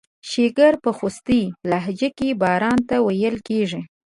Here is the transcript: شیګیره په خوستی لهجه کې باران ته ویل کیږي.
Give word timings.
شیګیره 0.29 0.79
په 0.83 0.91
خوستی 0.97 1.41
لهجه 1.69 2.09
کې 2.17 2.27
باران 2.41 2.79
ته 2.89 2.95
ویل 3.05 3.35
کیږي. 3.47 3.81